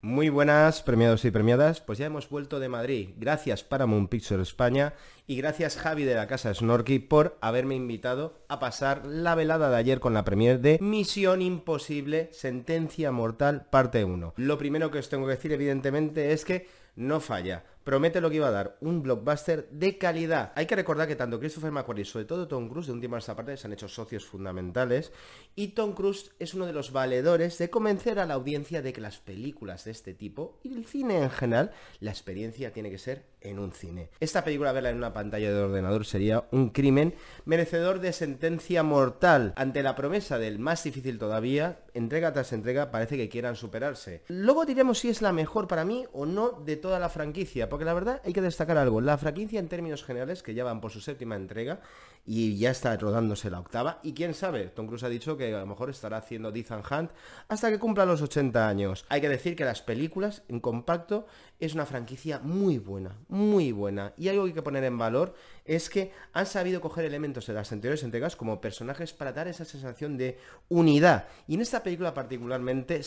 [0.00, 1.80] Muy buenas, premiados y premiadas.
[1.80, 3.10] Pues ya hemos vuelto de Madrid.
[3.16, 4.94] Gracias Paramount Pictures España
[5.26, 9.76] y gracias Javi de la Casa Snorky por haberme invitado a pasar la velada de
[9.76, 14.34] ayer con la premier de Misión Imposible, Sentencia Mortal, parte 1.
[14.36, 16.68] Lo primero que os tengo que decir, evidentemente, es que
[16.98, 20.52] no falla promete lo que iba a dar, un blockbuster de calidad.
[20.56, 23.16] Hay que recordar que tanto Christopher McQuarrie y sobre todo Tom Cruise de un tiempo
[23.16, 25.10] a esta parte se han hecho socios fundamentales
[25.56, 29.00] y Tom Cruise es uno de los valedores de convencer a la audiencia de que
[29.00, 31.70] las películas de este tipo y el cine en general,
[32.00, 34.10] la experiencia tiene que ser en un cine.
[34.20, 37.14] Esta película verla en una pantalla de ordenador sería un crimen
[37.46, 39.54] merecedor de sentencia mortal.
[39.56, 44.24] Ante la promesa del más difícil todavía, entrega tras entrega parece que quieran superarse.
[44.28, 47.84] Luego diremos si es la mejor para mí o no de toda la franquicia, porque
[47.84, 49.02] la verdad hay que destacar algo.
[49.02, 51.80] La franquicia en términos generales, que ya van por su séptima entrega
[52.24, 55.60] y ya está rodándose la octava, y quién sabe, Tom Cruise ha dicho que a
[55.60, 57.10] lo mejor estará haciendo Ethan Hunt
[57.48, 59.04] hasta que cumpla los 80 años.
[59.10, 61.26] Hay que decir que las películas, en compacto,
[61.60, 64.14] es una franquicia muy buena, muy buena.
[64.16, 65.34] Y algo que hay que poner en valor
[65.68, 69.66] es que han sabido coger elementos de las anteriores entregas como personajes para dar esa
[69.66, 70.38] sensación de
[70.68, 71.26] unidad.
[71.46, 73.02] Y en esta película particularmente,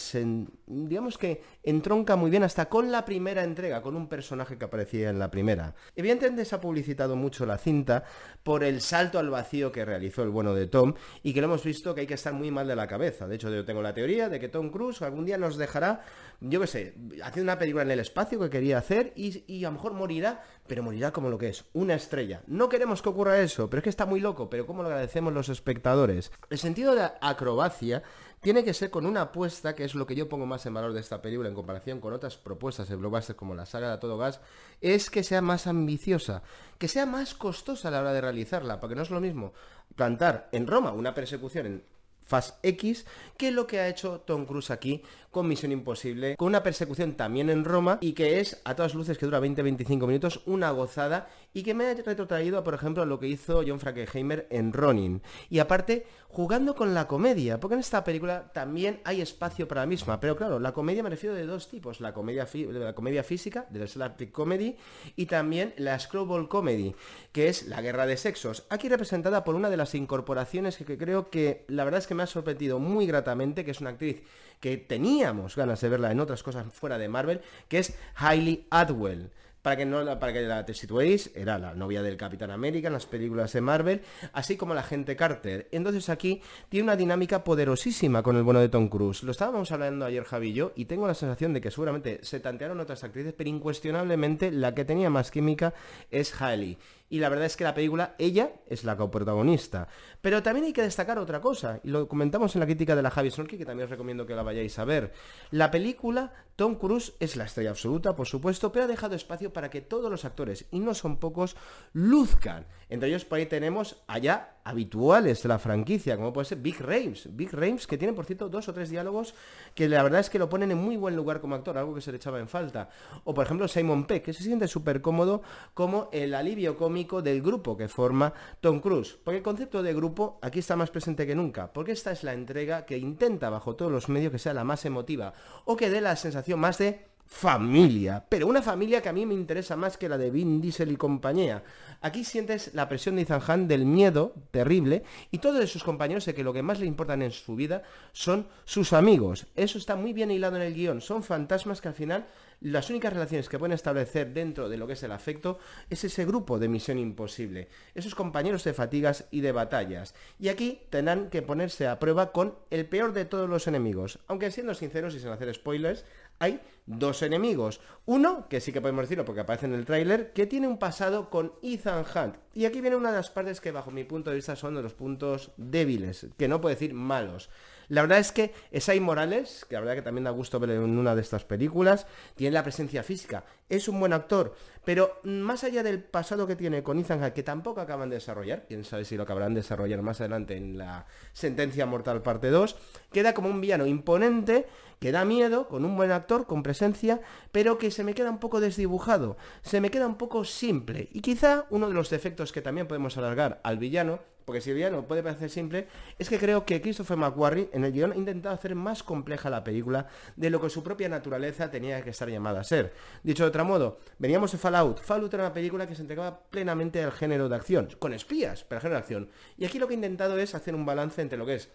[0.68, 5.10] digamos que entronca muy bien hasta con la primera entrega, con un personaje que aparecía
[5.10, 5.74] en la primera.
[5.96, 8.04] Evidentemente se ha publicitado mucho la cinta
[8.44, 11.64] por el salto al vacío que realizó el bueno de Tom y que lo hemos
[11.64, 13.28] visto que hay que estar muy mal de la cabeza.
[13.28, 16.04] De hecho, yo tengo la teoría de que Tom Cruise algún día nos dejará,
[16.40, 19.70] yo qué sé, haciendo una película en el espacio que quería hacer y, y a
[19.70, 22.44] lo mejor morirá, pero morirá como lo que es, una estrella.
[22.52, 25.32] No queremos que ocurra eso, pero es que está muy loco, pero ¿cómo lo agradecemos
[25.32, 26.34] los espectadores?
[26.50, 28.04] El sentido de acrobacia
[28.42, 30.92] tiene que ser con una apuesta, que es lo que yo pongo más en valor
[30.92, 34.18] de esta película en comparación con otras propuestas de blockbusters como la saga de Todo
[34.18, 34.42] Gas,
[34.82, 36.44] es que sea más ambiciosa,
[36.78, 39.54] que sea más costosa a la hora de realizarla, porque no es lo mismo
[39.96, 41.84] plantar en Roma una persecución en
[42.32, 46.64] Fast X, que lo que ha hecho Tom Cruise aquí con Misión Imposible, con una
[46.64, 50.72] persecución también en Roma y que es a todas luces que dura 20-25 minutos, una
[50.72, 54.72] gozada y que me ha retrotraído por ejemplo, a lo que hizo John Frankenheimer en
[54.74, 55.22] Ronin.
[55.50, 59.88] Y aparte, jugando con la comedia, porque en esta película también hay espacio para la
[59.88, 63.66] misma, pero claro, la comedia me refiero de dos tipos, la comedia, la comedia física,
[63.70, 64.78] de la slapstick comedy,
[65.16, 66.96] y también la screwball comedy,
[67.32, 70.98] que es la guerra de sexos, aquí representada por una de las incorporaciones que, que
[70.98, 74.22] creo que la verdad es que me ha sorprendido muy gratamente, que es una actriz
[74.60, 79.32] que teníamos ganas de verla en otras cosas fuera de Marvel, que es Hailey Atwell.
[79.62, 82.94] Para que, no, para que la te situéis, era la novia del Capitán América en
[82.94, 84.02] las películas de Marvel,
[84.34, 85.68] así como la gente Carter.
[85.72, 89.22] Entonces aquí tiene una dinámica poderosísima con el bueno de Tom Cruise.
[89.22, 92.40] Lo estábamos hablando ayer Javi y yo, y tengo la sensación de que seguramente se
[92.40, 95.76] tantearon otras actrices, pero incuestionablemente la que tenía más química
[96.10, 96.80] es Hailey
[97.12, 99.90] y la verdad es que la película, ella es la coprotagonista.
[100.22, 103.12] Pero también hay que destacar otra cosa, y lo comentamos en la crítica de la
[103.12, 105.12] Javi Snorky, que también os recomiendo que la vayáis a ver.
[105.52, 109.70] La película, Tom Cruise es la estrella absoluta, por supuesto, pero ha dejado espacio para
[109.70, 111.58] que todos los actores, y no son pocos,
[111.92, 112.66] luzcan.
[112.88, 117.28] Entre ellos por ahí tenemos allá habituales de la franquicia, como puede ser Big Rames.
[117.32, 119.34] Big Rames, que tiene, por cierto, dos o tres diálogos
[119.76, 122.02] que la verdad es que lo ponen en muy buen lugar como actor, algo que
[122.02, 122.90] se le echaba en falta.
[123.24, 125.42] O, por ejemplo, Simon Peck, que se siente súper cómodo
[125.74, 129.18] como el alivio cómico del grupo que forma Tom Cruise.
[129.24, 132.34] Porque el concepto de grupo aquí está más presente que nunca, porque esta es la
[132.34, 135.34] entrega que intenta, bajo todos los medios, que sea la más emotiva,
[135.66, 139.34] o que dé la sensación más de familia, pero una familia que a mí me
[139.34, 141.64] interesa más que la de Vin Diesel y compañía.
[142.02, 146.36] Aquí sientes la presión de Ethan Hunt del miedo terrible y todos sus compañeros de
[146.36, 149.48] que lo que más le importan en su vida son sus amigos.
[149.56, 151.00] Eso está muy bien hilado en el guion.
[151.00, 152.28] Son fantasmas que al final
[152.60, 155.58] las únicas relaciones que pueden establecer dentro de lo que es el afecto
[155.90, 160.14] es ese grupo de misión imposible, esos compañeros de fatigas y de batallas.
[160.38, 164.20] Y aquí tendrán que ponerse a prueba con el peor de todos los enemigos.
[164.28, 166.06] Aunque siendo sinceros y sin hacer spoilers,
[166.42, 167.80] hay dos enemigos.
[168.06, 171.30] Uno, que sí que podemos decirlo porque aparece en el tráiler, que tiene un pasado
[171.30, 172.36] con Ethan Hunt.
[172.54, 174.82] Y aquí viene una de las partes que bajo mi punto de vista son de
[174.82, 177.50] los puntos débiles, que no puedo decir malos.
[177.88, 180.98] La verdad es que Esai Morales, que la verdad que también da gusto ver en
[180.98, 184.54] una de estas películas, tiene la presencia física, es un buen actor,
[184.84, 188.66] pero más allá del pasado que tiene con Ethan Hunt, que tampoco acaban de desarrollar,
[188.68, 192.76] quién sabe si lo acabarán de desarrollar más adelante en la Sentencia Mortal parte 2,
[193.12, 194.68] queda como un villano imponente,
[195.00, 197.22] que da miedo, con un buen actor, con presencia,
[197.52, 201.10] pero que se me queda un poco desdibujado, se me queda un poco simple.
[201.12, 204.78] Y quizá uno de los defectos que también podemos alargar al villano porque si el
[204.78, 208.56] villano puede parecer simple, es que creo que Christopher McQuarrie en el guion ha intentado
[208.56, 212.62] hacer más compleja la película de lo que su propia naturaleza tenía que estar llamada
[212.62, 212.94] a ser.
[213.24, 215.02] Dicho de otro modo, veníamos de Fallout.
[215.02, 218.78] Fallout era una película que se entregaba plenamente al género de acción, con espías, pero
[218.78, 219.30] al género de acción.
[219.58, 221.70] Y aquí lo que he intentado es hacer un balance entre lo que es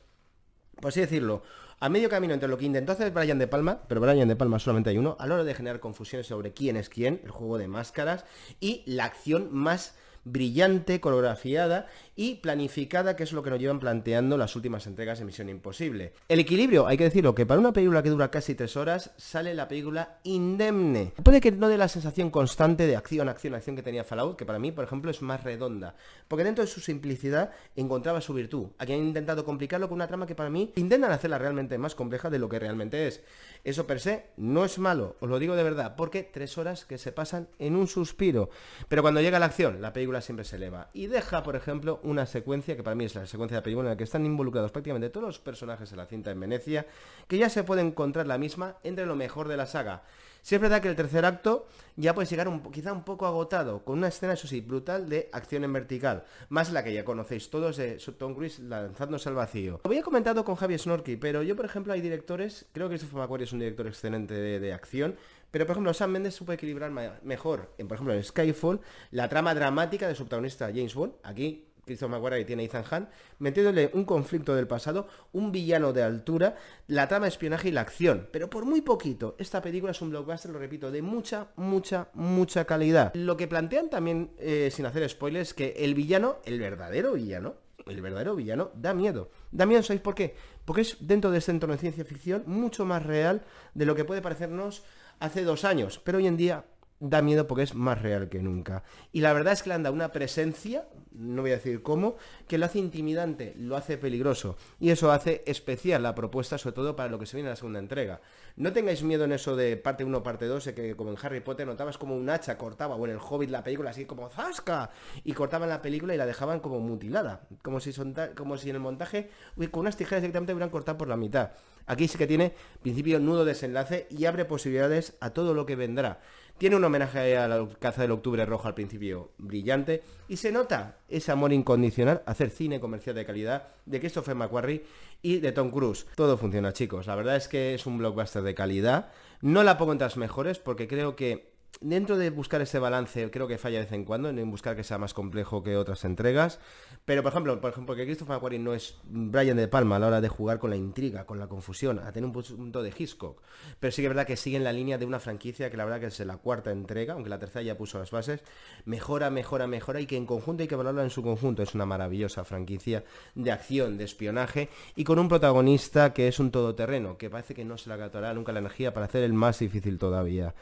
[0.81, 1.43] por así decirlo,
[1.81, 4.59] a medio camino entre lo que intentó hacer Brian De Palma, pero Brian De Palma
[4.59, 7.59] solamente hay uno, a la hora de generar confusiones sobre quién es quién, el juego
[7.59, 8.25] de máscaras,
[8.61, 9.95] y la acción más
[10.27, 11.87] brillante, coreografiada
[12.17, 16.13] y planificada, que es lo que nos llevan planteando las últimas entregas de Misión Imposible.
[16.29, 19.55] El equilibrio, hay que decirlo, que para una película que dura casi tres horas, sale
[19.55, 21.13] la película indemne.
[21.23, 24.45] Puede que no dé la sensación constante de acción, acción, acción que tenía Fallout, que
[24.45, 25.95] para mí, por ejemplo, es más redonda,
[26.27, 28.69] porque dentro de su simplicidad encontraba su virtud.
[28.79, 32.31] Aquí han intentado complicarlo con una trama que para mí intentan hacerla realmente más compleja
[32.31, 33.23] de lo que realmente es.
[33.63, 36.99] Eso per se no es malo, os lo digo de verdad, porque tres horas que
[36.99, 38.51] se pasan en un suspiro.
[38.89, 40.91] Pero cuando llega la acción, la película siempre se eleva.
[40.93, 43.89] Y deja, por ejemplo, una secuencia que para mí es la secuencia de la película
[43.89, 46.87] en la que están involucrados prácticamente todos los personajes de la cinta en Venecia,
[47.29, 50.03] que ya se puede encontrar la misma entre lo mejor de la saga.
[50.47, 51.67] Si es verdad que el tercer acto
[51.97, 55.29] ya puede llegar un, quizá un poco agotado, con una escena, eso sí, brutal de
[55.33, 59.81] acción en vertical, más la que ya conocéis todos de Tom Cruise lanzándose al vacío.
[59.83, 63.23] Lo había comentado con Javier Snorky, pero yo, por ejemplo, hay directores, creo que Christopher
[63.23, 65.17] McQuarrie es un director excelente de, acción,
[65.57, 66.91] pero por ejemplo, Sam Mendes supo equilibrar
[67.23, 68.79] mejor, en, por ejemplo, en Skyfall,
[69.13, 71.15] la trama dramática de su protagonista James Bond.
[71.23, 73.09] Aquí Christopher McQuarrie tiene Ethan Hunt,
[73.39, 76.57] metiéndole un conflicto del pasado, un villano de altura,
[76.89, 78.29] la trama de espionaje y la acción.
[78.33, 82.67] Pero por muy poquito, esta película es un blockbuster, lo repito, de mucha, mucha, mucha
[82.67, 83.15] calidad.
[83.15, 87.55] Lo que plantean también, eh, sin hacer spoilers, que el villano, el verdadero villano,
[87.87, 89.31] el verdadero villano, da miedo.
[89.53, 90.35] Da miedo, ¿sabéis por qué?
[90.67, 93.43] Porque es dentro de este entorno de ciencia ficción mucho más real
[93.73, 94.83] de lo que puede parecernos
[95.21, 96.01] hace dos años.
[96.05, 96.65] Pero hoy en día
[97.01, 98.83] da miedo porque es más real que nunca.
[99.13, 102.17] Y la verdad es que le han dado una presencia, no voy a decir cómo,
[102.49, 104.57] que lo hace intimidante, lo hace peligroso.
[104.81, 107.57] Y eso hace especial la propuesta, sobre todo para lo que se viene en la
[107.57, 108.21] segunda entrega.
[108.57, 111.67] No tengáis miedo en eso de parte 1, parte 2, que como en Harry Potter
[111.67, 114.91] notabas como un hacha cortaba, o en el Hobbit la película así como ¡zasca!
[115.25, 117.43] Y cortaban la película y la dejaban como mutilada.
[117.63, 117.93] Como si,
[118.35, 119.31] como si en el montaje
[119.71, 121.51] con unas tijeras directamente hubieran cortado por la mitad.
[121.87, 122.53] Aquí sí que tiene
[122.83, 126.21] principio, nudo, desenlace y abre posibilidades a todo lo que vendrá.
[126.59, 131.01] Tiene un homenaje a la caza del octubre rojo al principio brillante y se nota
[131.07, 134.85] ese amor incondicional a hacer cine comercial de calidad de Christopher McQuarrie
[135.21, 136.07] y de Tom Cruise.
[136.15, 137.07] Todo funciona, chicos.
[137.07, 139.11] La verdad es que es un blockbuster de calidad.
[139.43, 143.47] No la pongo entre las mejores porque creo que dentro de buscar ese balance, creo
[143.47, 146.59] que falla de vez en cuando, en buscar que sea más complejo que otras entregas.
[147.05, 150.07] Pero, por ejemplo, por ejemplo, que Christopher McQuarrie no es Brian De Palma a la
[150.09, 153.41] hora de jugar con la intriga, con la confusión, a tener un punto de Hitchcock.
[153.79, 155.85] Pero sí que es verdad que sigue en la línea de una franquicia que la
[155.85, 158.41] verdad que es la cuarta entrega, aunque la tercera ya puso las bases.
[158.85, 161.63] Mejora, mejora, mejora y que en conjunto hay que valorarla en su conjunto.
[161.63, 163.05] Es una maravillosa franquicia
[163.35, 167.65] de acción, de espionaje y con un protagonista que es un todoterreno, que parece que
[167.65, 170.55] no se le agatará nunca la energía para hacer el más difícil todavía.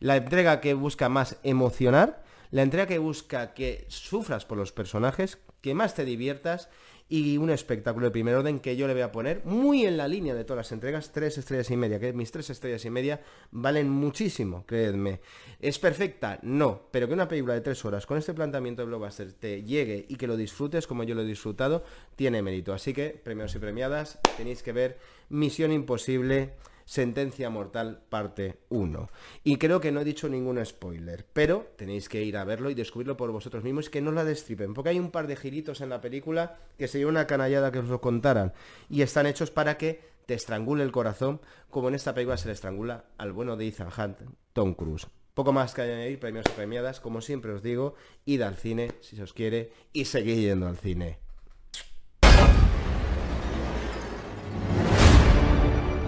[0.00, 5.38] La entrega que busca más emocionar, la entrega que busca que sufras por los personajes,
[5.60, 6.68] que más te diviertas
[7.08, 10.08] y un espectáculo de primer orden que yo le voy a poner muy en la
[10.08, 13.20] línea de todas las entregas, tres estrellas y media, que mis tres estrellas y media
[13.50, 15.20] valen muchísimo, creedme.
[15.60, 16.38] ¿Es perfecta?
[16.42, 20.06] No, pero que una película de tres horas con este planteamiento de blockbuster te llegue
[20.08, 21.84] y que lo disfrutes como yo lo he disfrutado,
[22.16, 22.72] tiene mérito.
[22.72, 26.54] Así que, premios y premiadas, tenéis que ver Misión Imposible
[26.84, 29.10] Sentencia Mortal parte 1.
[29.44, 32.74] Y creo que no he dicho ningún spoiler, pero tenéis que ir a verlo y
[32.74, 35.90] descubrirlo por vosotros mismos que no la destripen, porque hay un par de giritos en
[35.90, 38.52] la película que sería una canallada que os lo contaran
[38.88, 41.40] y están hechos para que te estrangule el corazón,
[41.70, 44.18] como en esta película se le estrangula al bueno de Ethan Hunt,
[44.52, 45.06] Tom Cruise.
[45.34, 47.94] Poco más que añadir, premios y premiadas, como siempre os digo,
[48.26, 51.21] id al cine si se os quiere y seguid yendo al cine.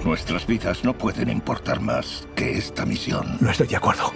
[0.05, 3.39] Nuestras vidas no pueden importar más que esta misión.
[3.41, 4.13] No estoy de acuerdo.